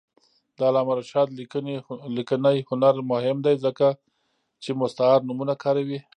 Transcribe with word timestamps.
د 0.57 0.59
علامه 0.69 0.93
رشاد 0.99 1.27
لیکنی 2.27 2.57
هنر 2.69 2.95
مهم 3.11 3.37
دی 3.45 3.55
ځکه 3.65 3.87
چې 4.63 4.69
مستعار 4.81 5.19
نومونه 5.27 5.55
کاروي. 5.63 5.99